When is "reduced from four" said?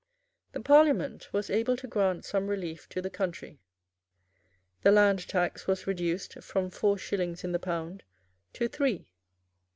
5.85-6.97